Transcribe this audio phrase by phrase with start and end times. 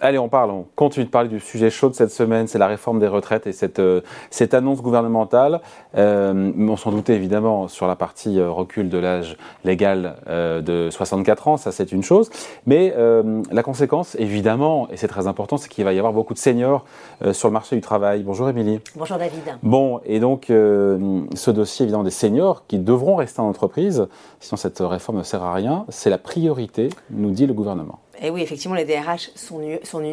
[0.00, 2.68] Allez, on parle, on continue de parler du sujet chaud de cette semaine, c'est la
[2.68, 5.60] réforme des retraites et cette, euh, cette annonce gouvernementale.
[5.96, 10.88] Euh, on s'en doutait évidemment sur la partie euh, recul de l'âge légal euh, de
[10.90, 12.30] 64 ans, ça c'est une chose.
[12.64, 16.32] Mais euh, la conséquence, évidemment, et c'est très important, c'est qu'il va y avoir beaucoup
[16.34, 16.84] de seniors
[17.32, 18.22] sur le marché du travail.
[18.22, 18.78] Bonjour Émilie.
[18.94, 19.42] Bonjour David.
[19.64, 24.06] Bon, et donc ce dossier évidemment des seniors qui devront rester en entreprise,
[24.38, 27.98] sinon cette réforme ne sert à rien, c'est la priorité, nous dit le gouvernement.
[28.20, 29.60] Et oui, effectivement, les DRH sont,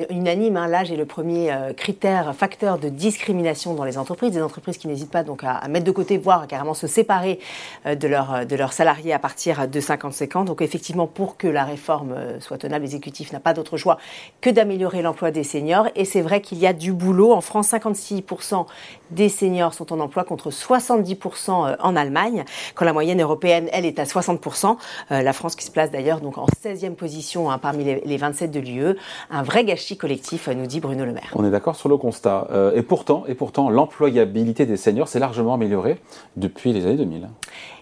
[0.10, 0.58] unanimes.
[0.58, 0.68] Hein.
[0.68, 4.32] L'âge est le premier euh, critère, facteur de discrimination dans les entreprises.
[4.32, 7.40] Des entreprises qui n'hésitent pas donc à, mettre de côté, voire carrément se séparer
[7.88, 10.44] euh, de, leur, de leurs salariés à partir de 55 ans.
[10.44, 13.98] Donc effectivement, pour que la réforme euh, soit tenable, l'exécutif n'a pas d'autre choix
[14.40, 15.88] que d'améliorer l'emploi des seniors.
[15.96, 17.34] Et c'est vrai qu'il y a du boulot.
[17.34, 18.68] En France, 56%
[19.10, 22.44] des seniors sont en emploi contre 70% en Allemagne,
[22.76, 24.78] quand la moyenne européenne, elle, est à 60%.
[25.10, 28.52] La France qui se place d'ailleurs donc en 16e position hein, parmi les les, 27
[28.52, 28.96] de l'UE.
[29.30, 31.32] Un vrai gâchis collectif, nous dit Bruno Le Maire.
[31.36, 32.48] On est d'accord sur le constat.
[32.52, 35.98] Euh, et pourtant, et pourtant l'employabilité des seniors s'est largement améliorée
[36.36, 37.28] depuis les années 2000.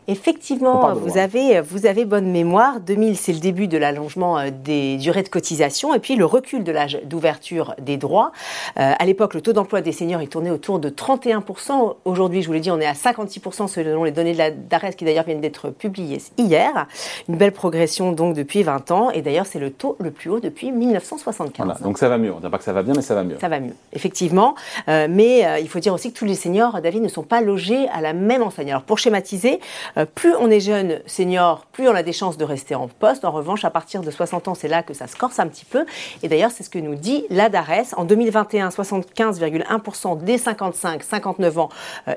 [0.07, 2.81] Effectivement, vous avez, vous avez bonne mémoire.
[2.81, 6.65] 2000, c'est le début de l'allongement euh, des durées de cotisation et puis le recul
[6.65, 8.33] de l'âge d'ouverture des droits.
[8.77, 11.95] Euh, à l'époque, le taux d'emploi des seniors est tourné autour de 31%.
[12.03, 15.05] Aujourd'hui, je vous l'ai dit, on est à 56% selon les données de d'ARES qui
[15.05, 16.87] d'ailleurs viennent d'être publiées hier.
[17.29, 20.39] Une belle progression donc depuis 20 ans et d'ailleurs c'est le taux le plus haut
[20.39, 21.65] depuis 1975.
[21.65, 22.31] Voilà, donc ça va mieux.
[22.31, 23.37] On ne dit pas que ça va bien, mais ça va mieux.
[23.39, 24.55] Ça va mieux, effectivement.
[24.87, 27.41] Euh, mais euh, il faut dire aussi que tous les seniors, David, ne sont pas
[27.41, 28.69] logés à la même enseigne.
[28.69, 29.59] Alors pour schématiser,
[29.97, 33.25] euh, plus on est jeune senior, plus on a des chances de rester en poste.
[33.25, 35.65] En revanche, à partir de 60 ans, c'est là que ça se corse un petit
[35.65, 35.85] peu.
[36.21, 37.93] Et d'ailleurs, c'est ce que nous dit l'ADARES.
[37.97, 41.69] En 2021, 75,1% des 55-59 ans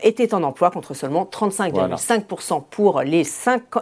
[0.03, 3.23] étaient en emploi contre seulement 35,5% pour les,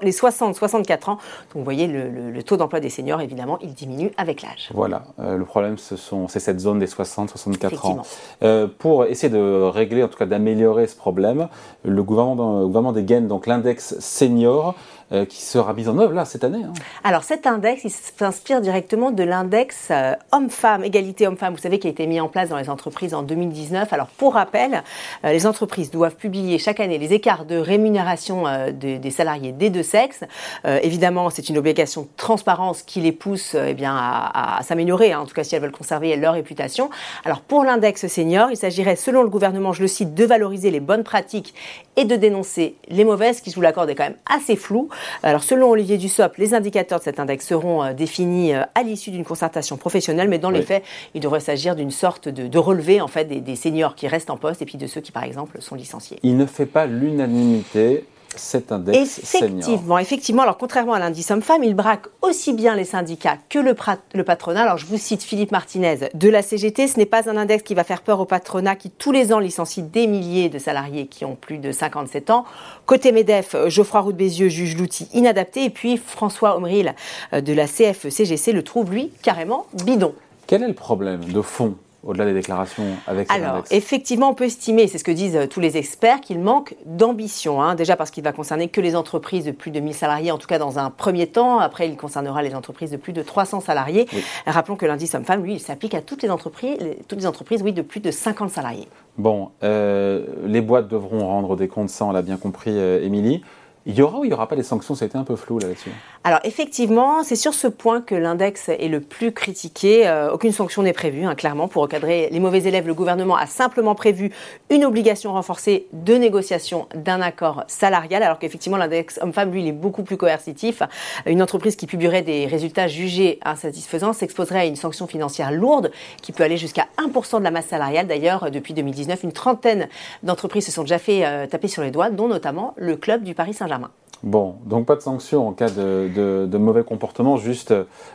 [0.03, 1.15] les 60-64 ans.
[1.15, 1.21] Donc
[1.55, 4.71] vous voyez, le, le, taux d'emploi des seniors, évidemment, il diminue avec l'âge.
[4.73, 8.03] Voilà, euh, le problème, c'est cette zone des 60-64 ans.
[8.43, 11.49] Euh, pour essayer de régler, en tout cas d'améliorer ce problème,
[11.85, 14.75] le gouvernement, le gouvernement dégaine donc l'index senior
[15.13, 16.65] euh, qui sera mis en œuvre là cette année.
[16.65, 16.73] Hein.
[17.05, 21.87] Alors cet index, il s'inspire directement de l'index euh, homme-femme, égalité homme-femme, vous savez, qui
[21.87, 23.93] a été mis en place dans les entreprises en 2019.
[23.93, 24.83] Alors pour rappel,
[25.25, 29.69] euh, les entreprises doivent publier chaque année les écarts de rémunération de, des salariés des
[29.69, 30.25] deux sexes.
[30.65, 35.21] évidemment, c'est une obligation de transparence qui les pousse eh bien, à, à s'améliorer, hein,
[35.21, 36.91] en tout cas si elles veulent conserver leur réputation.
[37.25, 40.81] Alors pour l'index senior, il s'agirait, selon le gouvernement, je le cite, de valoriser les
[40.81, 41.55] bonnes pratiques
[41.97, 44.89] et de dénoncer les mauvaises, qui, je vous l'accorde, est quand même assez flou.
[45.23, 49.11] Alors, selon Olivier Dussopt, les indicateurs de cet index seront euh, définis euh, à l'issue
[49.11, 50.83] d'une concertation professionnelle, mais dans les faits,
[51.15, 54.37] il devrait s'agir d'une sorte de, relevé en fait des, des seniors qui restent en
[54.37, 56.19] poste et puis de ceux qui, par exemple, sont licenciés.
[56.23, 58.05] Il ne fait pas l'unanimité
[58.37, 63.39] cet index effectivement, Effectivement, alors contrairement à l'indice homme-femme, il braque aussi bien les syndicats
[63.49, 63.75] que le,
[64.15, 64.63] le, patronat.
[64.63, 67.75] Alors je vous cite Philippe Martinez de la CGT, ce n'est pas un index qui
[67.75, 71.25] va faire peur au patronat qui tous les ans licencie des milliers de salariés qui
[71.25, 72.45] ont plus de 57 ans.
[72.87, 76.95] Côté MEDEF, Geoffroy Roux de Bézieux juge l'outil inadapté et puis François Omril
[77.33, 80.15] euh, de la CFCGC le trouve lui carrément bidon.
[80.47, 84.87] Quel est le problème de fond au-delà des déclarations avec Alors, effectivement, on peut estimer,
[84.89, 87.63] c'est ce que disent euh, tous les experts, qu'il manque d'ambition.
[87.63, 87.75] Hein.
[87.75, 90.47] déjà parce qu'il va concerner que les entreprises de plus de 1000 salariés, en tout
[90.47, 91.59] cas dans un premier temps.
[91.59, 94.07] Après, il concernera les entreprises de plus de 300 salariés.
[94.47, 96.79] Rappelons que l'indice homme-femme, lui, il s'applique à toutes les entreprises,
[97.09, 98.89] toutes les entreprises, oui, de plus de 50 salariés.
[99.17, 103.43] Bon, euh, les boîtes devront rendre des comptes, ça, on l'a bien compris, euh, Émilie.
[103.87, 104.95] Il y aura ou il n'y aura pas des sanctions?
[104.95, 105.91] Ça a été un peu flou là-dessus.
[106.27, 110.09] Alors effectivement, c'est sur ce point que l'index est le plus critiqué.
[110.09, 112.87] Euh, aucune sanction n'est prévue, hein, clairement, pour recadrer les mauvais élèves.
[112.87, 114.31] Le gouvernement a simplement prévu
[114.71, 119.73] une obligation renforcée de négociation d'un accord salarial, alors qu'effectivement l'index homme-femme, lui, il est
[119.73, 120.83] beaucoup plus coercitif.
[121.27, 125.91] Une entreprise qui publierait des résultats jugés insatisfaisants s'exposerait à une sanction financière lourde
[126.23, 128.07] qui peut aller jusqu'à 1% de la masse salariale.
[128.07, 129.89] D'ailleurs, depuis 2019, une trentaine
[130.23, 133.35] d'entreprises se sont déjà fait euh, taper sur les doigts, dont notamment le club du
[133.35, 133.91] Paris Saint-Germain.
[134.25, 137.75] Bon, donc pas de sanction en cas de, mauvais comportement, juste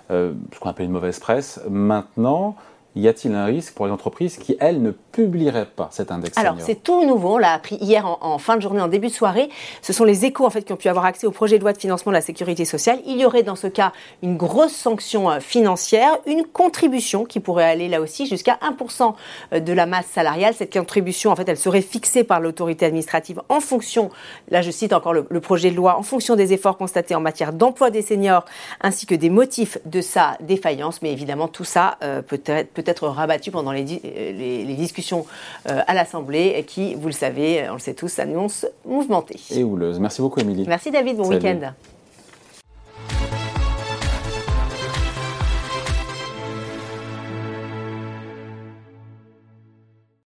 [0.09, 1.61] euh, ce qu'on appelle une mauvaise presse.
[1.69, 2.55] Maintenant,
[2.95, 4.89] y a-t-il un risque pour les entreprises qui, elles, ne
[5.19, 7.35] publieraient pas cet index Alors, c'est tout nouveau.
[7.35, 9.49] On l'a appris hier en, fin de journée, en début de soirée.
[9.81, 11.73] Ce sont les échos, en fait, qui ont pu avoir accès au projet de loi
[11.73, 12.99] de financement de la sécurité sociale.
[13.05, 13.91] Il y aurait, dans ce cas,
[14.23, 19.13] une grosse sanction euh, financière, une contribution qui pourrait aller, là aussi, jusqu'à 1%
[19.53, 20.53] euh, de la masse salariale.
[20.53, 24.09] Cette contribution, en fait, elle serait fixée par l'autorité administrative en fonction,
[24.49, 27.53] là, je cite encore le, projet de loi, en fonction des efforts constatés en matière
[27.53, 28.45] d'emploi des seniors,
[28.81, 31.01] ainsi que des motifs de sa défaillance.
[31.01, 35.81] Mais évidemment, tout ça euh, peut être peut être rabattu pendant les, les, discussions euh,
[35.87, 39.39] à l'Assemblée, qui, vous le savez, on le sait tous, s'annonce mouvementée.
[39.51, 39.99] Et houleuse.
[39.99, 40.65] Merci beaucoup, Émilie.
[40.67, 41.17] Merci, David.
[41.17, 41.73] Bon week-end.